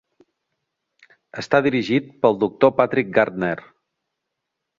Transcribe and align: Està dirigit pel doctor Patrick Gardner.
Està 1.43 1.59
dirigit 1.67 2.07
pel 2.25 2.39
doctor 2.45 2.73
Patrick 2.81 3.13
Gardner. 3.19 3.55